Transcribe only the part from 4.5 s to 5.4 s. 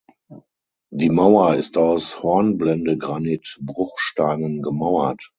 gemauert.